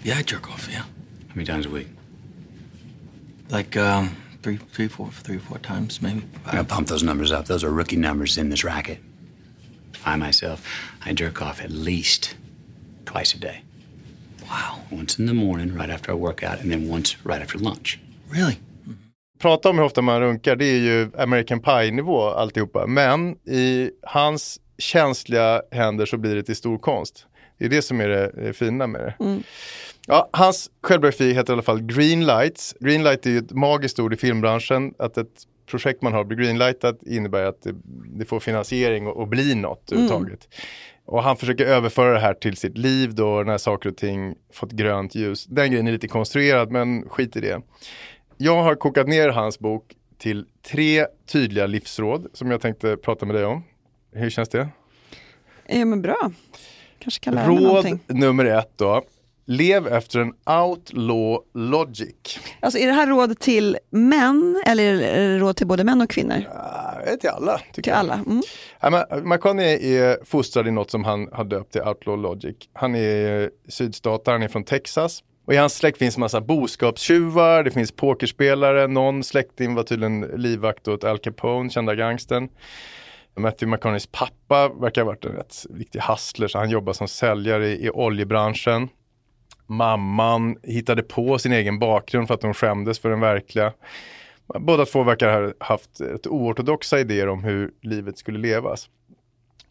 [0.03, 0.69] Yeah, I jerk off.
[0.71, 0.83] Yeah.
[0.83, 1.89] How many times a week?
[3.51, 6.25] Like um, three, three, four, three, four times maybe.
[6.47, 7.47] I pump those numbers up.
[7.47, 8.99] Those are rookie numbers in this racket.
[10.05, 10.67] I myself,
[11.05, 12.35] I jerk off at least
[13.07, 13.63] twice a day.
[14.49, 14.81] Wow.
[14.91, 18.01] Once in the morning, right after I work out, and then once right after lunch.
[18.29, 18.59] Really?
[19.43, 22.87] Prata om hur ofta man runkar, det är ju American Pie-nivå alltihopa.
[22.87, 27.27] Men i hans känsliga händer så blir det till stor konst.
[27.59, 29.15] Det är det som är det, det fina med det.
[30.07, 32.75] Ja, hans självbiografi heter i alla fall Green Lights.
[32.81, 34.95] Green Light är ju ett magiskt ord i filmbranschen.
[34.99, 37.75] Att ett projekt man har blir greenlightat innebär att det,
[38.19, 40.49] det får finansiering och, och blir något överhuvudtaget.
[41.05, 44.73] Och han försöker överföra det här till sitt liv då när saker och ting fått
[44.73, 45.47] grönt ljus.
[45.47, 47.61] Den grejen är lite konstruerad men skit i det.
[48.45, 53.37] Jag har kokat ner hans bok till tre tydliga livsråd som jag tänkte prata med
[53.37, 53.63] dig om.
[54.13, 54.69] Hur känns det?
[55.67, 56.33] Ja, men bra.
[56.99, 58.01] Kanske kan lära mig Råd någonting.
[58.07, 59.03] nummer ett då.
[59.45, 62.39] Lev efter en outlaw logic.
[62.61, 66.11] Alltså, är det här råd till män eller är det råd till både män och
[66.11, 66.45] kvinnor?
[67.07, 67.61] Äh, till alla.
[67.73, 67.97] Till jag.
[67.97, 68.15] alla?
[68.15, 68.43] Mm.
[68.81, 72.57] Ja, McConaughey är fostrad i något som han har döpt till outlaw logic.
[72.73, 75.23] Han är sydstatare, han är från Texas.
[75.45, 80.89] Och i hans släkt finns massa boskapstjuvar, det finns pokerspelare, någon släkting var tydligen livvakt
[80.89, 82.49] åt Al Capone, kända gangstern.
[83.37, 87.69] Matthew McConaugheys pappa verkar ha varit en rätt viktig hustler, så han jobbar som säljare
[87.69, 88.89] i, i oljebranschen.
[89.67, 93.73] Mamman hittade på sin egen bakgrund för att hon skämdes för den verkliga.
[94.61, 98.89] Båda två verkar ha haft ett oortodoxa idéer om hur livet skulle levas.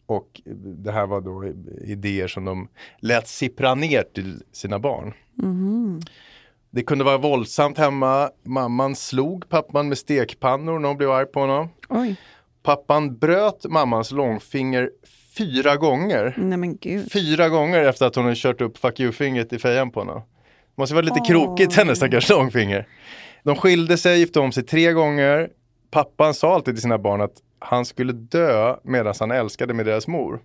[0.06, 0.40] Och
[0.84, 1.44] det här var då
[1.84, 5.14] idéer som de lät sippra ner till sina barn.
[6.70, 8.30] Det kunde vara våldsamt hemma.
[8.42, 11.68] Mamman slog pappan med stekpannor när hon blev arg på honom.
[11.88, 12.16] Oj,
[12.62, 14.90] Pappan bröt mammans långfinger
[15.36, 16.34] fyra gånger.
[16.38, 17.12] nej men gud.
[17.12, 20.20] Fyra gånger efter att hon hade kört upp fuck you-fingret i fejan på honom.
[20.76, 22.88] Det måste vara lite krokigt hennes stackars långfinger.
[23.42, 25.50] De skilde sig, gifte om sig tre gånger.
[25.90, 30.06] Pappan sa alltid till sina barn att han skulle dö medan han älskade med deras
[30.08, 30.40] mor.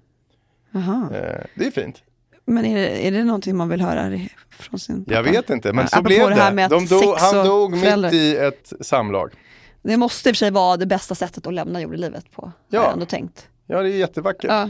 [0.75, 1.09] Aha.
[1.13, 2.03] Eh, det är fint.
[2.45, 5.15] Men är det, är det någonting man vill höra från sin pappa?
[5.15, 6.67] Jag vet inte, men Ja, så apropå blev det det.
[6.67, 8.11] De dog, han dog föräldrar.
[8.11, 9.33] mitt i ett samlag.
[9.81, 12.51] Det måste i och för sig vara det bästa sättet att lämna jordelivet på.
[12.69, 12.79] Ja.
[12.79, 13.47] Har jag ändå tänkt.
[13.67, 14.51] Ja, det är jättevackert.
[14.51, 14.69] Ja.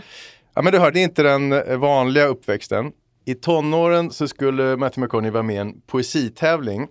[0.53, 2.91] Ja, men du hör, det är inte den eh, vanliga uppväxten.
[3.25, 6.87] I tonåren så skulle Matthew McConaughey vara med i en poesitävling.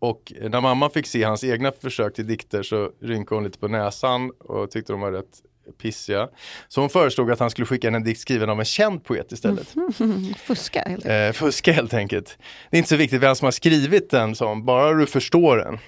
[0.00, 3.68] Och när mamman fick se hans egna försök till dikter så rynkade hon lite på
[3.68, 5.42] näsan och tyckte de var rätt
[5.82, 6.28] pissiga.
[6.68, 9.68] Så hon föreslog att han skulle skicka en dikt skriven av en känd poet istället.
[10.36, 11.06] Fuska helt enkelt.
[11.06, 12.38] Eh, fuska helt enkelt.
[12.70, 15.78] Det är inte så viktigt vem som har skrivit den, hon, bara du förstår den.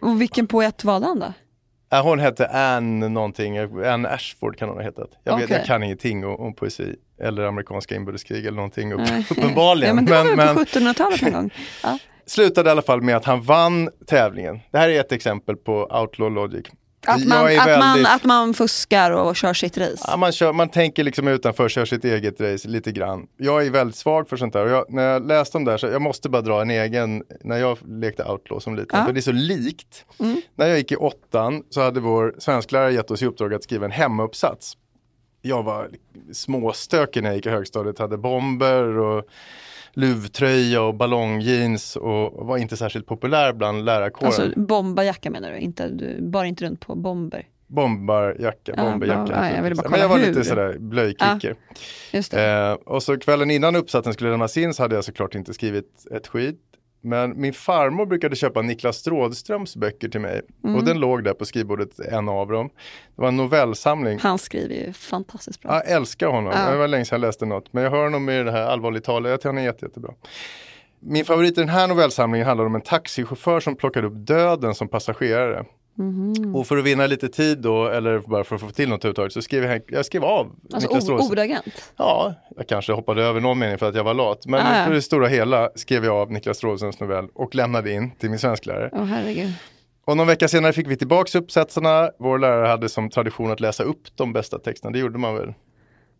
[0.00, 1.32] Och vilken poet valde han då?
[1.92, 5.10] Eh, hon hette Anne någonting, Anne Ashford kan hon ha hetat.
[5.24, 5.56] Jag, vet, Okej.
[5.56, 9.88] jag kan ingenting om, om poesi eller amerikanska inbördeskrig eller någonting uppenbarligen.
[9.88, 11.50] Ja, men det var men, väl men på 1700-talet någon gång.
[11.82, 11.98] Ja.
[12.26, 14.60] Slutade i alla fall med att han vann tävlingen.
[14.70, 16.66] Det här är ett exempel på outlaw logic.
[17.06, 20.04] Att, man, att, man, att man fuskar och kör sitt race.
[20.06, 23.26] Ja, man, kör, man tänker liksom utanför, kör sitt eget race lite grann.
[23.36, 24.64] Jag är väldigt svag för sånt där.
[24.64, 27.22] Och jag, när jag läste om det här så jag måste bara dra en egen,
[27.40, 29.06] när jag lekte outlaw som liten, Ja.
[29.06, 30.04] för det är så likt.
[30.20, 30.40] Mm.
[30.54, 33.84] När jag gick i åttan så hade vår svensklärare gett oss i uppdrag att skriva
[33.84, 34.76] en hemuppsats.
[35.42, 35.90] Jag var
[36.32, 39.24] småstökig när jag gick i högstadiet, hade bomber och
[39.94, 44.26] luvtröja och ballongjeans och var inte särskilt populär bland lärarkåren.
[44.26, 45.58] Alltså bombarjacka menar du?
[45.58, 47.46] Inte, du bar inte runt på bomber.
[47.66, 49.32] Bombarjacka, Ja, bomberjacka.
[49.32, 50.34] ja, jag ville bara Men jag kolla var hur.
[50.34, 51.56] lite sådär blöjkicker.
[52.12, 52.32] Det.
[52.42, 56.06] Eh, och så kvällen innan uppsatsen skulle lämnas in så hade jag såklart inte skrivit
[56.10, 56.60] ett skit.
[57.04, 60.42] Men min farmor brukade köpa Niklas Strådströms böcker till mig.
[60.64, 60.76] Mm.
[60.76, 62.70] Och den låg där på skrivbordet, en av dem.
[63.16, 64.18] Det var en novellsamling.
[64.18, 65.74] Han skriver ju fantastiskt bra.
[65.74, 66.52] Jag älskar honom.
[66.56, 66.70] Ja.
[66.70, 67.72] Det var länge sedan jag läste något.
[67.72, 69.30] Men jag hör honom i det här allvarligt talet.
[69.30, 70.14] Jag tycker han är jätte, jättebra.
[71.00, 74.88] Min favorit i den här novellsamlingen handlar om en taxichaufför som plockade upp döden som
[74.88, 75.64] passagerare.
[75.94, 76.56] Mhm.
[76.56, 79.32] Och för att vinna lite tid då, eller bara för att få till något överhuvudtaget,
[79.32, 81.92] så skrev jag, jag skrev av Alltså Niklas ordagrant.
[81.96, 84.46] Ja, jag kanske hoppade över någon mening för att jag var lat.
[84.46, 84.86] Men Ah, ja.
[84.86, 88.38] på det stora hela skrev jag av Niklas Strådströms novell och lämnade in till min
[88.38, 88.90] svensklärare.
[88.92, 89.52] Åh herregud.
[90.06, 92.10] Och någon vecka senare fick vi tillbaks uppsatserna.
[92.18, 95.54] Vår lärare hade som tradition att läsa upp de bästa texterna, det gjorde man väl?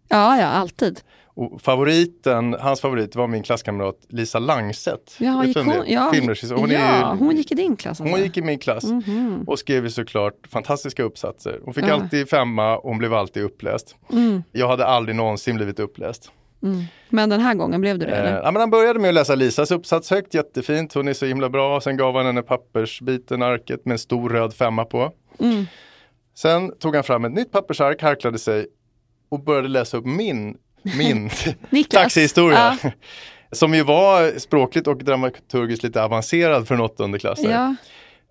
[0.09, 1.01] Ja, ja, alltid.
[1.37, 5.17] Och favoriten, hans favorit var min klasskamrat Lisa Langset.
[5.19, 6.11] Ja, gick hon, ja.
[6.57, 8.15] Hon, ja, hon gick i din klass alltså.
[8.15, 9.45] hon gick i min klass Mhm.
[9.47, 11.61] och skrev såklart fantastiska uppsatser.
[11.65, 11.95] Hon fick Ja.
[11.95, 13.97] alltid femma och hon blev alltid uppläst.
[14.13, 14.43] Mm.
[14.53, 16.31] Jag hade aldrig någonsin blivit uppläst.
[16.63, 16.83] Mm.
[17.09, 18.43] Men den här gången blev du det Eh, eller?
[18.43, 21.49] ja, men han började med att läsa Lisas uppsats högt, jättefint, hon är så himla
[21.49, 21.81] bra.
[21.81, 25.13] Sen gav han henne pappersbiten, arket med en stor röd femma på.
[25.39, 25.65] Mm.
[26.37, 28.67] Sen tog han fram ett nytt pappersark, harklade sig
[29.29, 31.31] och började läsa upp min, min
[31.91, 32.79] taxihistoria.
[33.53, 37.53] Som ju var språkligt och dramaturgiskt lite avancerad för en åttondeklassare.
[37.53, 37.75] Ja.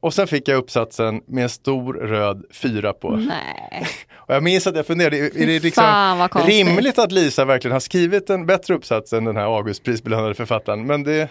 [0.03, 3.09] Och sen fick jag uppsatsen med en stor röd fyra på.
[3.09, 3.87] Nej.
[4.25, 8.29] Och jag minns att jag funderade, är det liksom rimligt att Lisa verkligen har skrivit
[8.29, 10.85] en bättre uppsats än den här Augustprisbelönade författaren?
[10.85, 11.29] Men det,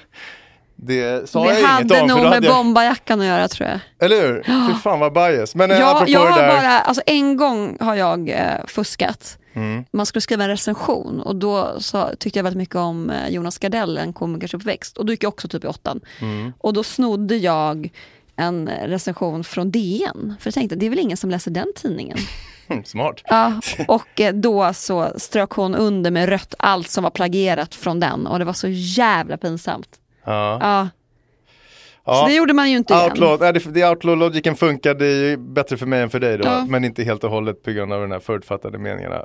[0.84, 2.06] det sa jag Det inget hade om.
[2.08, 3.80] nog för då med hade jag, bombarjackan att göra tror jag.
[4.00, 4.42] eller hur?
[4.42, 5.54] Fy fan vad bias.
[5.54, 6.48] Men eh, Ja, jag det har där.
[6.48, 9.38] bara, alltså en gång har jag eh, fuskat.
[9.54, 9.84] Mm.
[9.92, 13.58] Man skulle skriva en recension och då så tyckte jag väldigt mycket om eh, Jonas
[13.58, 14.98] Gardell, en komikers uppväxt.
[14.98, 16.00] Och då gick jag också typ i åttan.
[16.20, 16.52] Mm.
[16.58, 17.90] Och då snodde jag
[18.36, 20.34] en recension från DN.
[20.40, 22.18] För jag tänkte, det är väl ingen som läser den tidningen.
[22.84, 23.20] Smart.
[23.24, 23.52] Ja,
[23.88, 28.26] och eh, då så strök hon under med rött allt som var plagierat från den
[28.26, 29.88] och det var så jävla pinsamt.
[30.24, 30.58] Ja.
[30.60, 30.88] Ja,
[32.04, 32.14] Ja.
[32.14, 33.04] så det gjorde man ju inte igen.
[33.10, 36.66] Outlaw, nej, det, outlaw-logiken funkade ju bättre för mig än för dig då, Ja.
[36.68, 39.24] men inte helt och hållet på grund av de här förutfattade meningarna.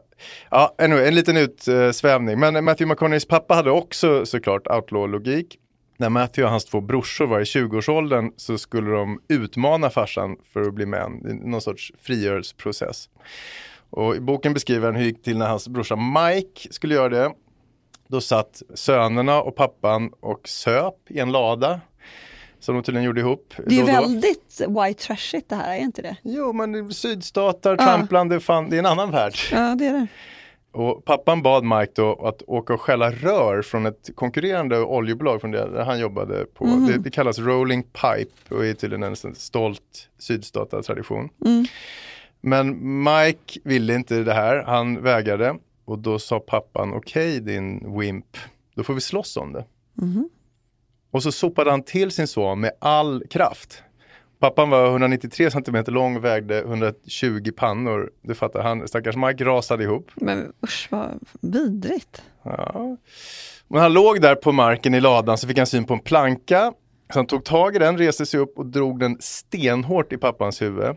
[0.51, 2.39] Ja, anyway, en liten utsvävning.
[2.39, 5.57] Men Matthew McConaugheys pappa hade också såklart outlaw-logik.
[5.99, 10.61] När Matthew och hans två brorsor var i 20-årsåldern så skulle de utmana farsan för
[10.61, 13.09] att bli män i någon sorts frigörelseprocess.
[13.89, 17.09] Och i boken beskriver han hur det gick till när hans brorsa Mike skulle göra
[17.09, 17.31] det.
[18.07, 21.81] Då satt sönerna och pappan och söp i en lada.
[22.59, 23.53] Som de tydligen gjorde ihop.
[23.65, 26.17] Det är väldigt white trashigt det här, är inte det?
[26.23, 28.35] Jo, men sydstater, Ja.
[28.35, 29.33] Är fan, det är en annan värld.
[29.51, 30.07] Ja, det är det.
[30.71, 35.51] Och pappan bad Mike då att åka och stjäla rör från ett konkurrerande oljebolag från
[35.51, 36.65] det där han jobbade på.
[36.65, 36.85] Mhm.
[36.85, 41.29] Det, det kallas rolling pipe och är tydligen en stolt sydstata-tradition.
[41.45, 41.65] Mm.
[42.41, 45.55] Men Mike ville inte det här, han vägrade.
[45.87, 48.37] Och då sa pappan, okej din wimp,
[48.75, 49.65] då får vi slåss om det.
[49.93, 50.29] Mhm.
[51.11, 53.83] Och så sopade han till sin son med all kraft.
[54.39, 58.11] Pappan var 193 cm lång och vägde 120 pannor.
[58.21, 60.11] Du fattar, han, stackars Mike rasade ihop.
[60.15, 62.21] Men usch vad vidrigt.
[62.43, 62.97] Ja.
[63.67, 66.73] Men han låg där på marken i ladan så fick han syn på en planka.
[67.13, 70.61] Så han tog tag i den, reste sig upp och drog den stenhårt i pappans
[70.61, 70.95] huvud.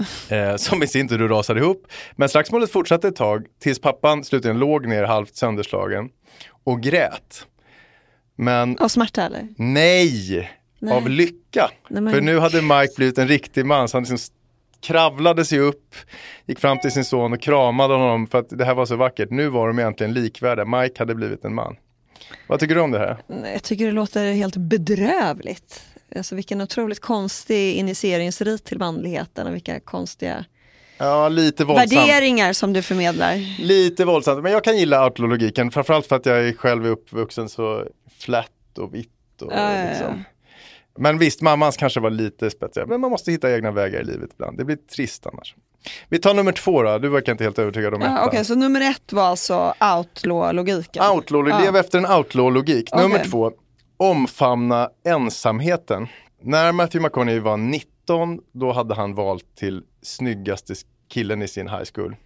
[0.30, 1.86] Eh, som i sin tur rasade ihop.
[2.16, 6.08] Men slagsmålet fortsatte ett tag tills pappan slutligen låg ner halvt sönderslagen
[6.64, 7.46] och grät.
[8.36, 9.48] Men Av smärta eller?
[9.56, 10.94] nej, Nej.
[10.96, 11.70] av lycka.
[11.88, 13.88] Nej, men- För nu hade Mike blivit en riktig man.
[13.88, 14.18] Så han liksom
[14.82, 15.94] kravlade sig upp,
[16.46, 19.30] gick fram till sin son och kramade honom för att det här var så vackert.
[19.30, 20.64] Nu var de egentligen likvärdiga.
[20.64, 21.76] Mike hade blivit en man.
[22.46, 23.16] Vad tycker du om det här?
[23.52, 25.82] Jag tycker det låter helt bedrövligt.
[26.16, 30.44] Alltså vilken otroligt konstig initieringsrit till manligheten och vilka konstiga
[30.98, 31.92] Ja, lite våldsamt.
[31.92, 33.60] värderingar som du förmedlar.
[33.62, 35.70] Lite våldsamt, men jag kan gilla outlaw-logiken.
[35.70, 37.86] Framförallt för att jag själv är uppvuxen så
[38.18, 39.42] flat och vitt.
[39.42, 39.84] Och, ja.
[39.90, 40.24] liksom.
[40.98, 42.88] Men visst, mammans kanske var lite spetsigare.
[42.88, 44.58] Men man måste hitta egna vägar i livet ibland.
[44.58, 45.54] Det blir trist annars.
[46.08, 46.98] Vi tar nummer två då.
[46.98, 48.26] Du verkar inte helt övertygad om Ja.
[48.26, 51.10] Okej, så nummer ett var alltså outlaw-logiken.
[51.14, 51.58] Outlaw, Ja.
[51.64, 52.88] lev efter en outlaw-logik.
[52.92, 53.08] Okej.
[53.08, 53.52] Nummer två,
[54.00, 56.06] omfamna ensamheten.
[56.42, 60.74] När Matthew McConaughey var 19, då hade han valt till snyggaste
[61.08, 62.16] killen i sin high school.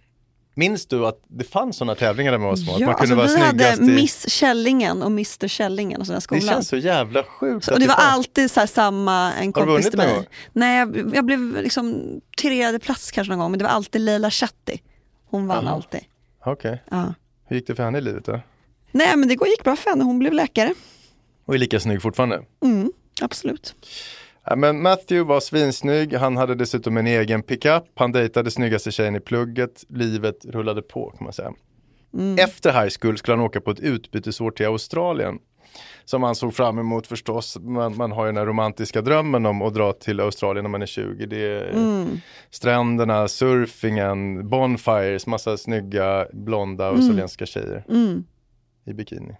[0.57, 2.73] Minns du att det fanns sådana tävlingar där man var små?
[2.73, 3.95] att Ja, man kunde alltså, vara vi hade i...
[3.95, 6.41] Miss Källingen och Mr Källingen och sådana Det skolan.
[6.41, 7.67] känns så jävla sjukt.
[7.67, 8.13] Och det var fanns.
[8.13, 10.15] alltid så samma, en kompis till någon mig.
[10.15, 10.25] gång?
[10.53, 12.03] Nej, jag, jag blev liksom
[12.41, 14.81] tredje plats kanske någon gång, men det var alltid Leila Chatti.
[15.29, 15.75] Hon vann Aha.
[15.75, 16.01] alltid.
[16.45, 16.83] Okej.
[16.91, 17.13] Ja.
[17.47, 18.39] Hur gick det för henne i livet då?
[18.91, 20.73] Nej, men det gick bra för henne, hon blev läkare.
[21.45, 22.43] Och är lika snygg fortfarande.
[22.63, 23.75] Mm, absolut.
[24.45, 29.15] Ja, men Matthew var svinsnygg, han hade dessutom en egen pickup, han dejtade snyggaste tjejen
[29.15, 31.53] i plugget, livet rullade på kan man säga.
[32.37, 35.39] Efter high school skulle han åka på ett utbytesår till Australien.
[36.05, 37.57] Som han såg fram emot förstås.
[37.61, 40.81] Man, man har ju den här romantiska drömmen om att dra till Australien när man
[40.81, 41.25] är 20.
[41.25, 42.17] Det är Mm.
[42.49, 48.23] stränderna, surfingen, bonfires, massa snygga blonda australienska tjejer Mm.
[48.85, 49.35] i bikini.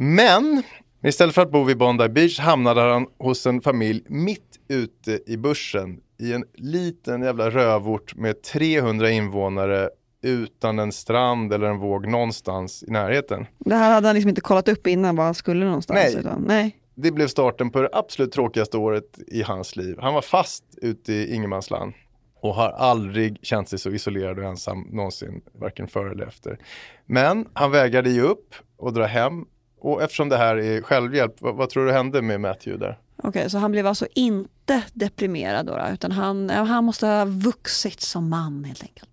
[0.00, 0.62] Men
[1.02, 5.36] istället för att bo vid Bondi Beach hamnade han hos en familj mitt ute i
[5.36, 9.90] bushen i en liten jävla rövort med 300 invånare
[10.22, 13.46] utan en strand eller en våg någonstans i närheten.
[13.58, 16.00] Det här hade han liksom inte kollat upp innan var han skulle någonstans.
[16.04, 16.16] Nej.
[16.20, 16.76] Utan, nej.
[16.94, 19.96] Det blev starten på det absolut tråkigaste året i hans liv.
[20.00, 21.92] Han var fast ute i ingenmansland
[22.40, 26.58] och har aldrig känt sig så isolerad och ensam någonsin, varken före eller efter.
[27.06, 29.44] Men han vägrade ge upp och dra hem.
[29.80, 32.98] Och eftersom det här är självhjälp, vad, vad tror du hände med Matthew där?
[33.22, 38.28] Okej, så han blev alltså inte deprimerad då, utan han, han måste ha vuxit som
[38.30, 39.08] man helt enkelt.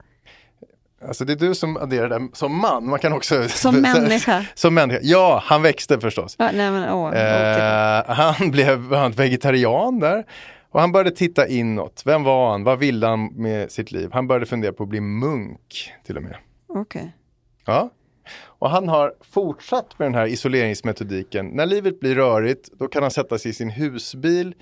[1.07, 3.49] Alltså det är du som adderar det som man, man kan också...
[3.49, 4.45] Som människa.
[4.55, 6.35] som människa, ja han växte förstås.
[6.39, 10.25] Ja, nej, men, åh, Eh, han blev han, vegetarian där.
[10.71, 12.01] Och han började titta inåt.
[12.05, 12.63] Vem var han?
[12.63, 14.09] Vad ville han med sitt liv?
[14.13, 16.35] Han började fundera på att bli munk till och med.
[16.67, 17.15] Okej.
[17.65, 17.89] Ja.
[18.65, 21.47] Och han har fortsatt med den här isoleringsmetodiken.
[21.47, 24.55] När livet blir rörigt, då kan han sätta sig i sin husbil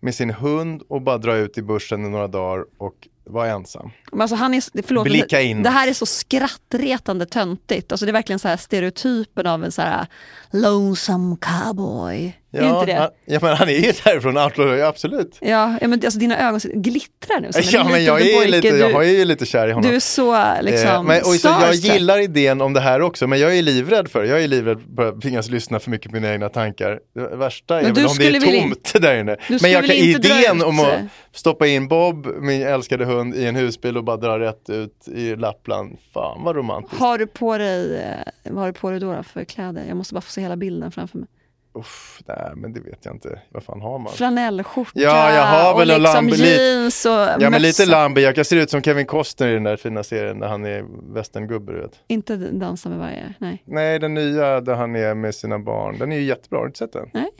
[0.00, 3.90] med sin hund och bara dra ut i börsen i några dagar och vara ensam.
[4.12, 5.64] Men alltså han är, förlåt, Blicka det, inåt.
[5.64, 7.92] det här är så skrattretande töntigt.
[7.92, 10.06] Alltså det är verkligen så här stereotypen av en så här
[10.50, 12.36] lonesome cowboy.
[12.52, 12.94] är det inte det?
[12.94, 15.38] Han, ja, men han är ju därifrån, outlaw, ja, absolut.
[15.40, 17.50] Ja, ja men alltså dina ögon glittrar nu.
[17.72, 18.50] Ja, men jag är, pojke.
[18.50, 19.90] lite, du, jag har ju lite kär i honom.
[19.90, 23.26] du är så liksom Eh, men, och så jag gillar idén om det här också,
[23.26, 24.24] men jag är livrädd för.
[24.24, 27.00] Jag är livrädd för att tvingas lyssna för mycket på mina egna tankar.
[27.14, 29.36] Det värsta är Men väl om det är tomt där inne.
[29.60, 31.00] Men jag kan, idén om att
[31.32, 35.36] stoppa in Bob, min älskade hund, i en husbil och bara dra rätt ut i
[35.36, 35.96] Lappland.
[36.14, 36.98] Fan vad romantiskt.
[37.00, 38.16] Har du på dig, eh,
[38.52, 39.84] vad har du på dig då, då för kläder?
[39.88, 41.28] Jag måste bara få se hela bilden framför mig.
[41.74, 43.40] Uff, nej, men det vet jag inte.
[43.48, 44.12] Vad fan har man?
[44.12, 47.58] Flanellskjorta Ja, jag har väl och liksom lamb- lite- jeans och Ja men mössa.
[47.58, 50.64] lite Lambi, jag ser ut som Kevin Costner i den där fina serien när han
[50.64, 52.00] är västerngubbe du vet.
[52.06, 53.62] Inte dansa med varje, nej.
[53.64, 56.68] Nej, den nya där han är med sina barn, den är ju jättebra, har du
[56.68, 57.10] inte sett den?
[57.14, 57.30] Nej.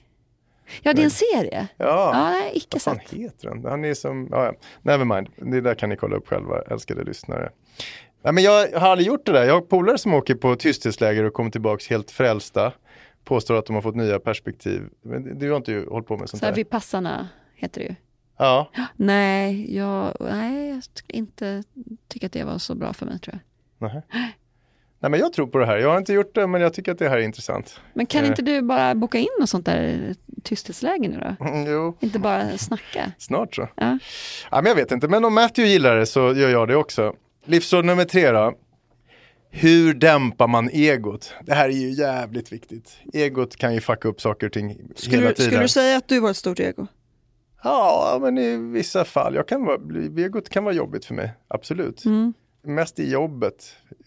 [0.82, 1.68] Ja, det är en serie.
[1.76, 3.10] Ja, Ja, nej, icke vad fan sett.
[3.12, 3.64] heter den?
[3.64, 4.52] Han är som, ja,
[4.82, 7.50] nevermind, det där kan ni kolla upp själva, älskade lyssnare.
[8.22, 11.24] Nej, men jag har aldrig gjort det där, jag har polare som åker på tysthetsläger
[11.24, 12.72] och kommer tillbaks helt frälsta.
[13.24, 14.82] Påstår att de har fått nya perspektiv.
[15.02, 16.56] Men du har inte ju hållit på med sånt Så här där?
[16.56, 17.94] Vipassana heter det ju.
[18.38, 21.62] Ja, Nej, jag, nej, jag skulle inte
[22.08, 23.38] tycka att det var så bra för mig tror
[23.78, 23.88] jag.
[23.88, 24.02] nähä.
[25.00, 26.92] Nej men jag tror på det här, jag har inte gjort det men jag tycker
[26.92, 27.80] att det här är intressant.
[27.94, 28.28] Men kan Eh.
[28.28, 31.46] inte du bara boka in något sånt där tysthetsläge nu då?
[31.46, 33.12] Mm, jo, Inte bara snacka.
[33.18, 33.68] snart så.
[33.74, 33.98] Ja.
[34.50, 37.14] Ja, men jag vet inte, men om Matthew gillar det så gör jag det också.
[37.44, 38.54] Livsråd nummer tre då.
[39.50, 41.34] Hur dämpar man egot?
[41.42, 42.96] Det här är ju jävligt viktigt.
[43.12, 45.50] Egot kan ju fucka upp saker och ting Skulle, hela du- tiden.
[45.50, 46.86] skulle du säga att du var ett stort ego?
[47.62, 49.34] Ja, men i vissa fall.
[49.34, 49.78] Jag kan vara,
[50.24, 52.04] egot kan vara jobbigt för mig, absolut.
[52.04, 52.34] Mm.
[52.64, 53.54] Mest i jobbet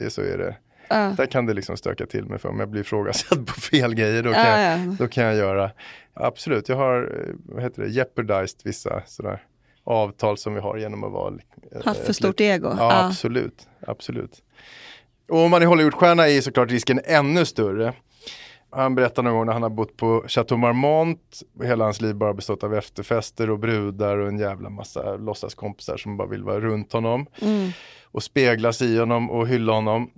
[0.10, 0.56] så är det.
[0.90, 1.14] Ja.
[1.18, 4.24] Där kan det liksom stöka till mig för om jag blir ifrågasatt på fel grejer
[4.24, 4.96] då kan, Ja, jag, ja.
[5.00, 5.72] då kan jag göra.
[6.14, 9.44] Absolut, jag har eh, vad heter det, jeopardized vissa sådär
[9.84, 11.34] avtal som vi har genom att vara
[11.72, 12.68] eh, Haft för stort ego.
[12.68, 13.06] Ja, Ja.
[13.08, 13.68] absolut.
[13.88, 14.42] absolut.
[15.30, 17.94] Och om man är Hollywoodstjärna är såklart risken ännu större.
[18.72, 22.16] Han berättar någon gång när han har bott på Chateau Marmont och hela hans liv
[22.16, 26.60] bara bestått av efterfester och brudar och en jävla massa låtsaskompisar som bara vill vara
[26.60, 27.70] runt honom Mm.
[28.04, 30.10] och speglas i honom och hylla honom.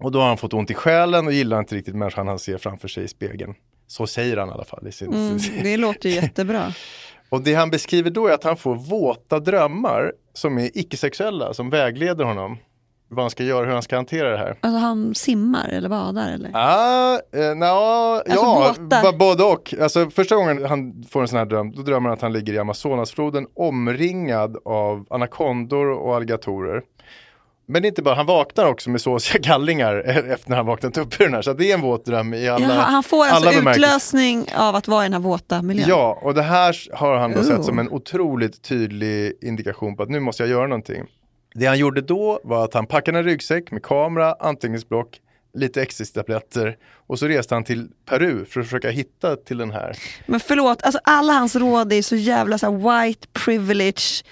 [0.00, 2.58] Och då har han fått ont i själen och gillar inte riktigt människan han ser
[2.58, 3.54] framför sig i spegeln.
[3.86, 4.86] Så säger han i alla fall.
[4.88, 6.72] I sin, Mm, det låter jättebra.
[7.28, 11.70] Och det han beskriver då är att han får våta drömmar som är icke-sexuella, som
[11.70, 12.58] vägleder honom.
[13.08, 14.58] Vad han ska göra, hur han ska hantera det här.
[14.60, 16.50] Alltså han simmar eller badar eller?
[16.54, 19.02] Ah, eh, na, Alltså ja, våtar.
[19.02, 19.74] ba- både och.
[19.80, 22.52] Alltså, första gången han får en sån här dröm, då drömmer han att han ligger
[22.52, 26.82] i Amazonasfloden omringad av anakondor och alligatorer.
[27.68, 29.96] Men inte bara, han vaknar också med såsiga gallingar
[30.32, 31.42] efter när han vaknat upp ur den här.
[31.42, 34.88] Så det är en våt dröm i alla Jaha, han får alltså utlösning av att
[34.88, 35.88] vara i den här våta miljön?
[35.88, 37.44] Ja, och det här har han då Oh.
[37.44, 41.04] sett som en otroligt tydlig indikation på att nu måste jag göra någonting.
[41.54, 45.20] Det han gjorde då var att han packade en ryggsäck med kamera, anteckningsblock,
[45.54, 49.96] lite ecstasy-tabletter och så reste han till Peru för att försöka hitta till den här.
[50.26, 54.24] Men förlåt, alltså alla hans råd är så jävla så white privilege,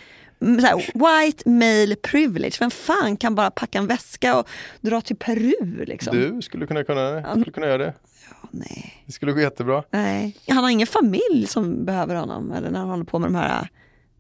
[0.45, 2.57] här, white male privilege.
[2.61, 4.49] Vem fan kan bara packa en väska och
[4.81, 6.17] dra till Peru liksom?
[6.17, 7.95] Du skulle kunna, kunna, skulle kunna göra det.
[8.51, 9.03] nej.
[9.07, 9.83] Det skulle gå jättebra.
[9.91, 10.37] nej.
[10.49, 13.59] Han har ingen familj som behöver honom eller när han håller på med de här
[13.61, 13.67] äh,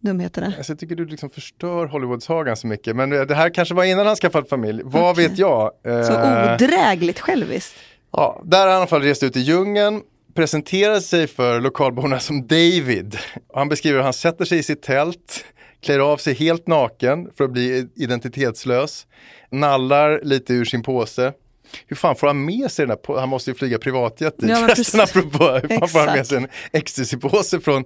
[0.00, 0.46] dumheterna.
[0.58, 2.96] Alltså, jag tycker du liksom förstör Hollywoodsagan så mycket.
[2.96, 4.82] Men det här kanske var innan han skaffat familj.
[4.84, 5.70] Vad vet jag?
[5.82, 7.74] Så Eh, odrägligt själviskt.
[8.12, 10.00] Ja, där har han i alla fall rest ut i djungeln,
[10.34, 13.16] presenterar sig för lokalborna som David.
[13.54, 15.44] Han beskriver hur han sätter sig i sitt tält,
[15.84, 19.06] klär av sig helt naken för att bli identitetslös,
[19.50, 21.32] nallar lite ur sin påse.
[21.86, 24.56] Hur fan får han med sig den på- han måste ju flyga privatjet dit Ja,
[24.56, 26.28] förresten apropå, hur fan får han med Exakt.
[26.28, 27.84] sig en ecstasy-påse från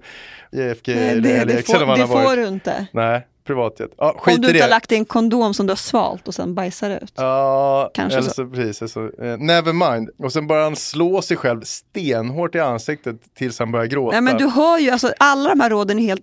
[0.52, 2.86] JFK Nej, eller det, det, LAX eller vad det han har får du inte.
[2.92, 3.90] Nej, privatjet.
[3.98, 6.28] Ja, Om skit du i inte har lagt i en kondom som du har svalt
[6.28, 7.12] och sen bajsar ut.
[7.16, 8.34] Ja, Kanske eller så.
[8.34, 8.46] så.
[8.46, 10.10] Precis, alltså, eh, never mind.
[10.18, 14.12] Och sen börjar han slå sig själv stenhårt i ansiktet tills han börjar gråta.
[14.12, 16.22] Nej men du hör ju, alltså, alla de här råden är helt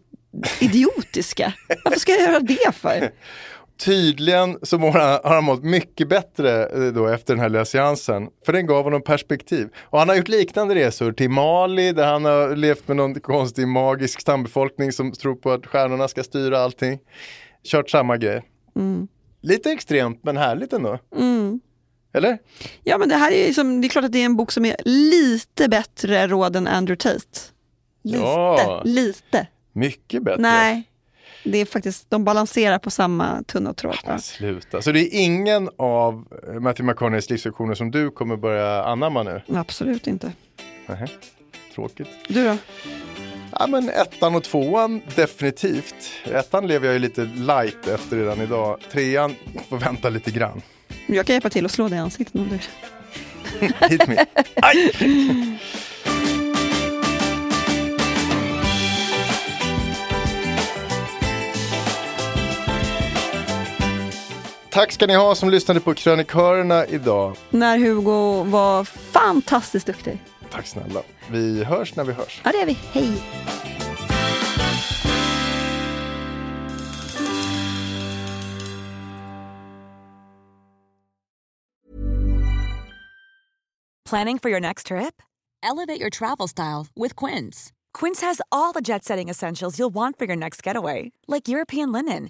[0.60, 1.54] idiotiska.
[1.86, 3.12] Varför ska jag göra det för?
[3.78, 7.66] Tydligen så mår han, har han mått mycket bättre eh, då efter den här lilla
[7.66, 8.28] seansen.
[8.46, 9.70] För den gav honom perspektiv.
[9.78, 13.68] Och han har gjort liknande resor till Mali där han har levt med någon konstig
[13.68, 17.00] magisk stambefolkning som tror på att stjärnorna ska styra allting.
[17.64, 18.44] Kört samma grej.
[18.76, 19.08] Mm.
[19.42, 21.00] Lite extremt men härligt ändå.
[21.18, 21.60] Mm.
[22.14, 22.38] Eller?
[22.84, 24.52] Ja men det här är ju som, det är klart att det är en bok
[24.52, 27.40] som är lite bättre råd än Andrew Tate.
[28.04, 28.82] Lite, Ja.
[28.86, 29.48] lite.
[29.76, 30.42] Mycket bättre.
[30.42, 30.84] Nej,
[31.44, 33.98] det är faktiskt, de balanserar på samma tunna tråd.
[34.06, 34.20] va?
[34.20, 34.82] Sluta.
[34.82, 36.26] Så det är ingen av
[36.60, 39.42] Matthew McConaugheys livslektioner som du kommer börja anamma nu?
[39.56, 40.32] Absolut inte.
[40.88, 41.08] Nähä.
[41.76, 42.08] Tråkigt.
[42.28, 42.58] Du då?
[43.60, 45.96] Ja men ettan och tvåan definitivt.
[46.26, 48.80] Ettan lever jag ju lite light efter redan idag.
[48.92, 49.36] Trean
[49.70, 50.62] får vänta lite grann.
[51.08, 52.60] Jag kan hjälpa till att slå dig i ansiktet om du
[53.90, 54.26] Hit med.
[54.56, 54.92] Aj!
[64.76, 67.38] Tack ska ni ha som lyssnade på krönikörerna idag.
[67.50, 70.24] När Hugo var fantastiskt duktig.
[70.52, 71.02] Tack snälla.
[71.32, 72.42] Vi hörs när vi hörs.
[72.44, 73.12] Ja det är vi, hej!
[84.10, 85.22] Planning for your next trip?
[85.64, 87.72] Elevate your travel style with Quince.
[88.00, 91.92] Quince has all the jet setting essentials you'll want for your next getaway, like European
[91.92, 92.30] linen,